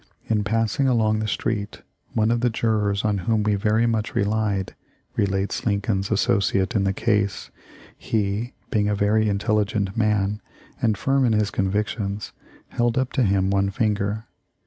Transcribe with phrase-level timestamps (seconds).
[0.27, 4.73] "In passing along the street, one of the jurors on whom we very much relied,"
[5.15, 7.51] relates Lincoln's associate in the case,*
[7.95, 10.41] "he being a very intelligent man
[10.81, 12.31] and firm in his convic tions,
[12.69, 14.25] held up to him one finger.